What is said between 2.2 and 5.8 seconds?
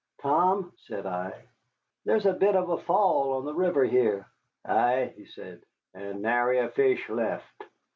a bit of a fall on the river here." "Ay," he said,